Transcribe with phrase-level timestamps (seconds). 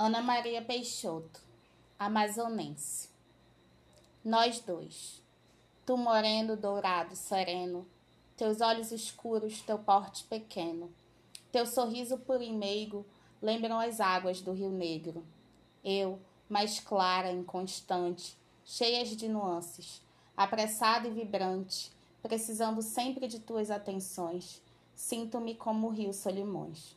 [0.00, 1.40] Ana Maria Peixoto,
[1.98, 3.08] amazonense.
[4.24, 5.20] Nós dois.
[5.84, 7.84] Tu moreno, dourado, sereno,
[8.36, 10.88] teus olhos escuros, teu porte pequeno,
[11.50, 13.04] teu sorriso puro e meigo
[13.42, 15.24] lembram as águas do Rio Negro.
[15.82, 20.00] Eu, mais clara, inconstante, cheias de nuances,
[20.36, 21.90] apressada e vibrante,
[22.22, 24.62] precisando sempre de tuas atenções,
[24.94, 26.96] sinto-me como o rio Solimões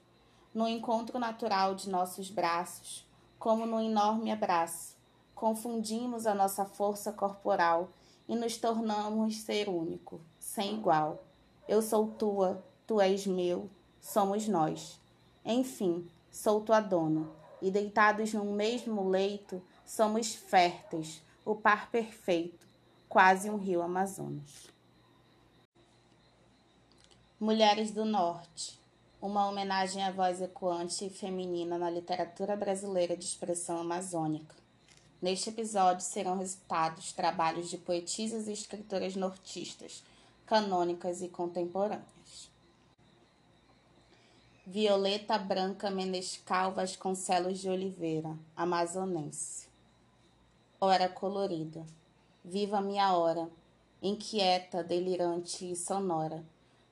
[0.53, 3.07] no encontro natural de nossos braços,
[3.39, 4.97] como no enorme abraço.
[5.33, 7.89] Confundimos a nossa força corporal
[8.27, 11.23] e nos tornamos ser único, sem igual.
[11.67, 13.69] Eu sou tua, tu és meu,
[13.99, 14.99] somos nós.
[15.45, 17.27] Enfim, sou tua dona,
[17.61, 22.67] e deitados num mesmo leito, somos férteis, o par perfeito,
[23.07, 24.69] quase um rio Amazonas.
[27.39, 28.80] Mulheres do Norte
[29.21, 34.55] uma homenagem à voz ecoante e feminina na literatura brasileira de expressão amazônica.
[35.21, 40.03] Neste episódio serão resultados trabalhos de poetisas e escritoras nortistas,
[40.47, 42.49] canônicas e contemporâneas.
[44.65, 49.67] Violeta Branca Menescal Vasconcelos de Oliveira, amazonense.
[50.79, 51.85] Hora colorida.
[52.43, 53.47] Viva minha hora,
[54.01, 56.43] inquieta, delirante e sonora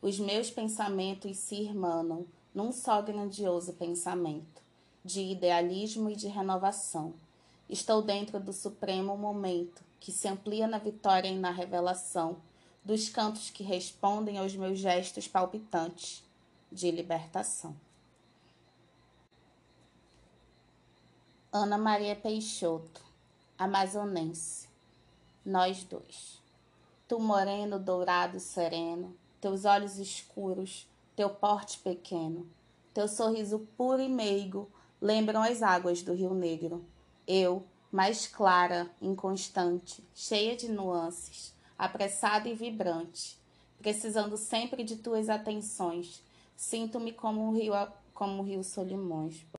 [0.02, 4.62] os meus pensamentos se irmanam num só grandioso pensamento,
[5.04, 7.14] de idealismo e de renovação.
[7.70, 12.38] Estou dentro do supremo momento, que se amplia na vitória e na revelação,
[12.84, 16.24] dos cantos que respondem aos meus gestos palpitantes
[16.72, 17.76] de libertação.
[21.52, 23.02] Ana Maria Peixoto,
[23.58, 24.68] amazonense.
[25.46, 26.40] Nós dois.
[27.08, 32.48] Tu moreno, dourado, sereno, teus olhos escuros, teu porte pequeno,
[32.94, 34.70] teu sorriso puro e meigo
[35.02, 36.86] lembram as águas do Rio Negro.
[37.28, 43.38] Eu, mais clara, inconstante, cheia de nuances, apressada e vibrante,
[43.80, 46.22] precisando sempre de tuas atenções,
[46.56, 47.74] sinto-me como um rio,
[48.14, 49.46] como um rio Solimões.